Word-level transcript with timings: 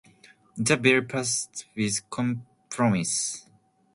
The 0.57 0.77
bill 0.77 1.03
passed 1.03 1.65
with 1.77 2.09
compromise. 2.09 3.45